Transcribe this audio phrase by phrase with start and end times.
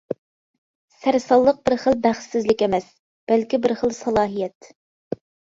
[1.01, 2.87] سەرسانلىق بىر خىل بەختسىزلىك ئەمەس،
[3.33, 4.73] بەلكى بىر خىل سالاھىيەت.